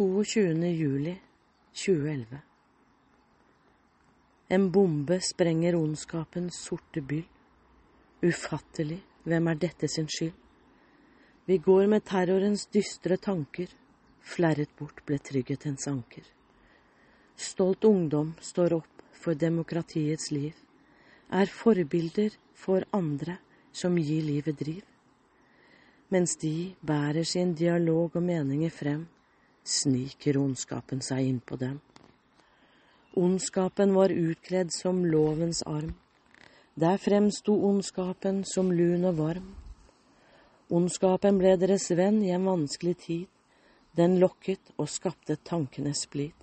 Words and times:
22. 0.00 0.66
juli 0.66 1.20
2011. 1.72 2.38
En 4.48 4.70
bombe 4.70 5.18
sprenger 5.20 5.76
ondskapens 5.76 6.56
sorte 6.56 7.02
byll. 7.02 7.26
Ufattelig, 8.22 8.96
hvem 9.28 9.50
er 9.52 9.60
dette 9.60 9.90
sin 9.92 10.08
skyld? 10.08 10.32
Vi 11.44 11.58
går 11.58 11.84
med 11.92 12.06
terrorens 12.08 12.64
dystre 12.72 13.20
tanker, 13.20 13.68
flerret 14.24 14.72
bort 14.80 15.04
ble 15.04 15.20
trygghetens 15.20 15.84
anker. 15.92 16.24
Stolt 17.36 17.84
ungdom 17.84 18.32
står 18.40 18.78
opp 18.80 19.06
for 19.12 19.36
demokratiets 19.36 20.32
liv, 20.32 20.56
er 21.28 21.56
forbilder 21.60 22.40
for 22.56 22.88
andre 22.96 23.36
som 23.70 24.00
gir 24.00 24.24
livet 24.32 24.64
driv. 24.64 24.82
Mens 26.08 26.40
de 26.40 26.74
bærer 26.80 27.24
sin 27.24 27.52
dialog 27.52 28.16
og 28.16 28.22
meninger 28.22 28.72
frem, 28.72 29.08
sniker 29.70 30.38
ondskapen 30.40 31.02
seg 31.04 31.28
inn 31.30 31.40
på 31.40 31.56
dem. 31.60 31.78
Ondskapen 33.14 33.94
var 33.94 34.10
utkledd 34.10 34.70
som 34.74 35.04
lovens 35.06 35.62
arm. 35.66 35.94
Der 36.74 36.98
fremsto 36.98 37.56
ondskapen 37.68 38.44
som 38.44 38.70
lun 38.72 39.04
og 39.04 39.16
varm. 39.18 39.48
Ondskapen 40.70 41.40
ble 41.40 41.56
deres 41.58 41.88
venn 41.98 42.20
i 42.22 42.30
en 42.30 42.46
vanskelig 42.46 42.96
tid. 43.06 43.26
Den 43.98 44.20
lokket 44.22 44.70
og 44.78 44.86
skapte 44.88 45.34
tankenes 45.36 46.04
splid. 46.06 46.36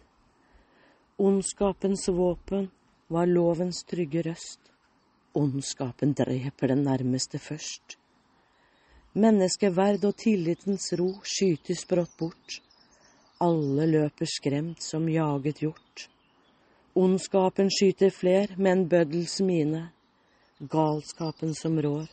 Ondskapens 1.18 2.10
våpen 2.12 2.68
var 3.08 3.26
lovens 3.32 3.86
trygge 3.88 4.26
røst. 4.28 4.60
Ondskapen 5.34 6.12
dreper 6.14 6.74
den 6.74 6.84
nærmeste 6.84 7.40
først. 7.40 7.96
Menneskeverd 9.18 10.04
og 10.06 10.18
tillitens 10.20 10.92
ro 11.00 11.14
skytes 11.24 11.88
brått 11.90 12.18
bort. 12.20 12.60
Alle 13.40 13.86
løper 13.86 14.26
skremt 14.26 14.82
som 14.82 15.10
jaget 15.10 15.60
hjort. 15.62 16.08
Ondskapen 16.98 17.70
skyter 17.70 18.10
fler 18.10 18.56
med 18.58 18.72
en 18.72 18.88
bøddels 18.90 19.40
mine. 19.46 19.84
Galskapen 20.60 21.54
som 21.56 21.78
rår, 21.82 22.08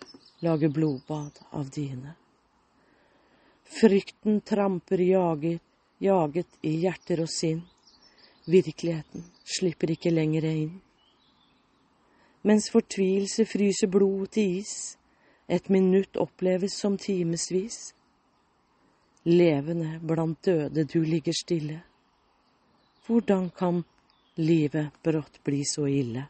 lager 0.44 0.68
blodbad 0.68 1.40
av 1.50 1.70
dine. 1.72 2.12
Frykten 3.64 4.42
tramper 4.44 5.00
jager, 5.00 5.58
jaget 5.98 6.58
i 6.60 6.74
hjerter 6.82 7.24
og 7.24 7.32
sinn. 7.32 7.62
Virkeligheten 8.44 9.24
slipper 9.56 9.94
ikke 9.96 10.12
lenger 10.12 10.44
inn. 10.50 10.74
Mens 12.44 12.68
fortvilelse 12.68 13.46
fryser 13.48 13.88
blod 13.88 14.26
til 14.36 14.58
is, 14.60 14.98
et 15.48 15.70
minutt 15.72 16.20
oppleves 16.20 16.76
som 16.76 16.98
timevis. 17.00 17.93
Levende 19.24 20.00
blant 20.02 20.44
døde 20.44 20.84
du 20.84 21.00
ligger 21.02 21.32
stille. 21.32 21.80
Hvordan 23.06 23.50
kan 23.50 23.84
livet 24.36 24.92
brått 25.02 25.40
bli 25.44 25.62
så 25.64 25.86
ille? 25.88 26.26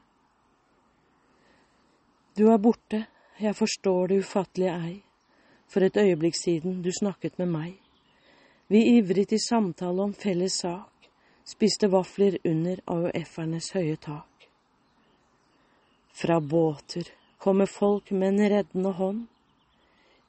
Du 2.38 2.48
er 2.50 2.58
borte, 2.58 3.06
jeg 3.40 3.56
forstår 3.56 4.06
det 4.08 4.18
ufattelige 4.22 4.76
ei. 4.86 4.94
For 5.66 5.82
et 5.82 5.96
øyeblikk 5.96 6.38
siden 6.38 6.82
du 6.82 6.90
snakket 6.94 7.38
med 7.38 7.50
meg. 7.50 7.74
Vi 8.68 8.80
ivret 8.96 9.32
i 9.32 9.38
samtale 9.42 10.02
om 10.02 10.14
felles 10.14 10.60
sak, 10.62 11.08
spiste 11.44 11.90
vafler 11.90 12.38
under 12.44 12.78
AUF-ernes 12.86 13.72
høye 13.74 13.96
tak. 13.96 14.48
Fra 16.14 16.38
båter 16.40 17.10
kommer 17.38 17.66
folk 17.66 18.10
med 18.10 18.28
en 18.28 18.50
reddende 18.50 18.92
hånd. 18.92 19.24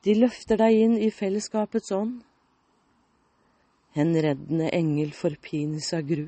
De 0.05 0.15
løfter 0.17 0.57
deg 0.57 0.81
inn 0.81 0.97
i 0.97 1.11
fellesskapets 1.13 1.93
ånd. 1.93 2.23
En 3.95 4.11
reddende 4.21 4.69
engel 4.75 5.13
forpines 5.15 5.93
av 5.93 6.01
gru. 6.07 6.25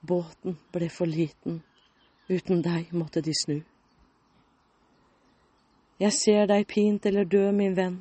Båten 0.00 0.54
ble 0.72 0.88
for 0.94 1.10
liten, 1.10 1.58
uten 2.30 2.62
deg 2.62 2.92
måtte 2.94 3.22
de 3.24 3.34
snu. 3.34 3.58
Jeg 5.98 6.14
ser 6.14 6.46
deg 6.46 6.68
pint 6.70 7.06
eller 7.10 7.26
død, 7.26 7.50
min 7.58 7.74
venn, 7.74 7.98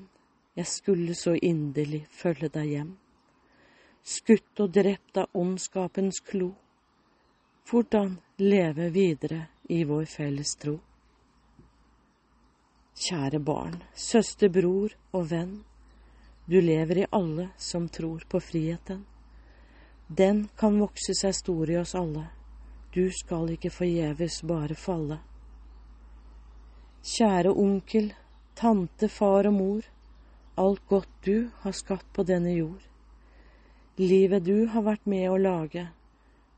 jeg 0.57 0.69
skulle 0.69 1.15
så 1.17 1.33
inderlig 1.33 2.03
følge 2.13 2.49
deg 2.53 2.69
hjem. 2.75 2.91
Skutt 4.05 4.61
og 4.61 4.75
drept 4.77 5.17
av 5.17 5.33
ondskapens 5.33 6.21
klo, 6.29 6.51
hvordan 7.67 8.13
leve 8.39 8.91
videre 8.93 9.41
i 9.73 9.81
vår 9.89 10.05
felles 10.05 10.53
tro? 10.61 10.77
Kjære 12.97 13.41
barn, 13.41 13.81
søster, 13.93 14.49
bror 14.53 14.93
og 15.13 15.27
venn. 15.29 15.57
Du 16.49 16.61
lever 16.61 16.97
i 16.97 17.05
alle 17.09 17.49
som 17.57 17.89
tror 17.89 18.23
på 18.29 18.39
friheten. 18.39 19.05
Den 20.07 20.47
kan 20.55 20.79
vokse 20.79 21.11
seg 21.19 21.35
stor 21.35 21.69
i 21.69 21.75
oss 21.75 21.91
alle. 21.95 22.23
Du 22.95 23.09
skal 23.11 23.51
ikke 23.51 23.71
forgjeves 23.75 24.39
bare 24.47 24.77
falle. 24.79 25.17
Kjære 27.03 27.51
onkel, 27.51 28.13
tante, 28.55 29.09
far 29.11 29.49
og 29.51 29.57
mor, 29.57 29.89
alt 30.55 30.87
godt 30.87 31.11
du 31.27 31.49
har 31.65 31.75
skapt 31.75 32.07
på 32.15 32.23
denne 32.23 32.55
jord. 32.55 32.87
Livet 33.99 34.47
du 34.47 34.69
har 34.71 34.87
vært 34.87 35.03
med 35.03 35.27
å 35.27 35.35
lage, 35.41 35.83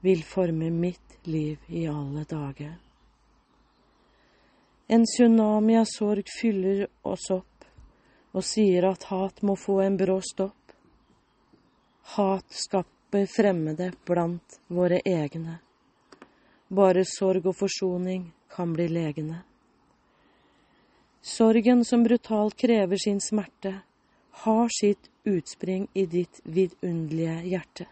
vil 0.06 0.22
forme 0.22 0.70
mitt 0.70 1.18
liv 1.26 1.66
i 1.68 1.88
alle 1.90 2.28
dager. 2.30 2.78
En 4.86 5.10
tsunami 5.10 5.82
av 5.82 5.90
sorg 5.90 6.30
fyller 6.30 6.86
oss 7.02 7.26
opp 7.34 7.59
og 8.34 8.46
sier 8.46 8.86
at 8.90 9.08
hat 9.10 9.42
må 9.42 9.56
få 9.58 9.80
en 9.86 9.98
brå 9.98 10.20
stopp. 10.26 10.74
Hat 12.16 12.46
skaper 12.54 13.26
fremmede 13.30 13.92
blant 14.06 14.60
våre 14.68 15.02
egne. 15.06 15.60
Bare 16.70 17.06
sorg 17.06 17.48
og 17.50 17.58
forsoning 17.58 18.30
kan 18.54 18.74
bli 18.74 18.88
legende. 18.92 19.42
Sorgen 21.22 21.86
som 21.86 22.04
brutalt 22.04 22.56
krever 22.58 22.98
sin 22.98 23.20
smerte, 23.22 23.80
har 24.46 24.70
sitt 24.72 25.10
utspring 25.28 25.88
i 25.94 26.06
ditt 26.06 26.40
vidunderlige 26.44 27.42
hjerte. 27.44 27.88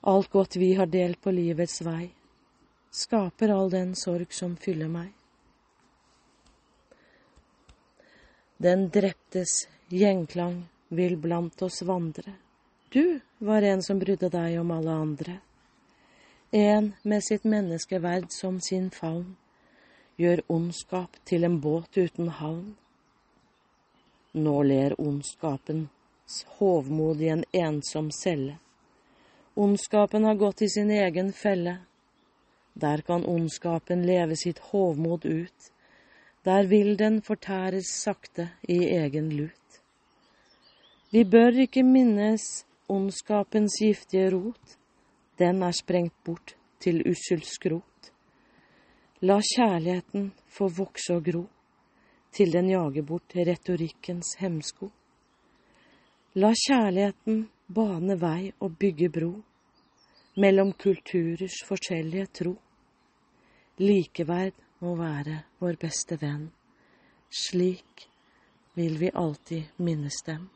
Alt 0.00 0.30
godt 0.30 0.56
vi 0.56 0.72
har 0.74 0.86
delt 0.86 1.20
på 1.20 1.30
livets 1.30 1.82
vei, 1.84 2.08
skaper 2.90 3.52
all 3.54 3.70
den 3.70 3.92
sorg 3.94 4.32
som 4.34 4.56
fyller 4.56 4.88
meg. 4.88 5.12
Den 8.62 8.88
dreptes 8.88 9.68
gjengklang 9.88 10.68
vil 10.88 11.16
blant 11.16 11.62
oss 11.62 11.82
vandre. 11.82 12.32
Du 12.92 13.20
var 13.38 13.62
en 13.62 13.82
som 13.82 13.98
brydde 13.98 14.28
deg 14.30 14.60
om 14.60 14.70
alle 14.70 14.92
andre. 15.02 15.34
En 16.50 16.92
med 17.02 17.24
sitt 17.26 17.42
menneskeverd 17.42 18.28
som 18.30 18.60
sin 18.60 18.86
favn, 18.94 19.32
gjør 20.14 20.44
ondskap 20.46 21.18
til 21.26 21.48
en 21.48 21.58
båt 21.64 21.98
uten 21.98 22.30
havn. 22.38 22.76
Nå 24.38 24.54
ler 24.70 24.94
ondskapens 25.00 26.38
hovmod 26.60 27.18
i 27.18 27.32
en 27.34 27.44
ensom 27.64 28.12
celle. 28.14 28.60
Ondskapen 29.58 30.24
har 30.24 30.38
gått 30.38 30.62
i 30.62 30.70
sin 30.70 30.94
egen 31.00 31.32
felle. 31.32 31.80
Der 32.74 33.02
kan 33.02 33.26
ondskapen 33.26 34.06
leve 34.06 34.38
sitt 34.38 34.62
hovmod 34.70 35.26
ut, 35.26 35.71
der 36.44 36.66
vil 36.66 36.98
den 36.98 37.22
fortæres 37.22 37.86
sakte 38.02 38.48
i 38.68 38.78
egen 38.96 39.32
lut. 39.32 39.80
Vi 41.12 41.24
bør 41.24 41.60
ikke 41.60 41.82
minnes 41.82 42.64
ondskapens 42.88 43.76
giftige 43.82 44.30
rot, 44.34 44.76
den 45.38 45.62
er 45.62 45.70
sprengt 45.70 46.14
bort 46.24 46.56
til 46.80 47.02
uskyldskrot. 47.10 48.10
La 49.22 49.38
kjærligheten 49.38 50.32
få 50.48 50.68
vokse 50.68 51.14
og 51.14 51.24
gro, 51.24 51.44
til 52.32 52.52
den 52.52 52.70
jager 52.70 53.06
bort 53.06 53.36
retorikkens 53.36 54.34
hemsko. 54.40 54.90
La 56.34 56.50
kjærligheten 56.64 57.44
bane 57.68 58.16
vei 58.18 58.52
og 58.60 58.74
bygge 58.80 59.08
bro 59.14 59.32
mellom 60.42 60.72
kulturers 60.72 61.60
forskjellige 61.68 62.26
tro. 62.40 62.56
Likeverd 63.78 64.56
må 64.82 64.96
være 64.98 65.42
vår 65.62 65.78
beste 65.80 66.18
venn. 66.20 66.48
Slik 67.32 68.08
vil 68.74 68.98
vi 69.00 69.12
alltid 69.14 69.78
minnes 69.78 70.18
dem. 70.26 70.48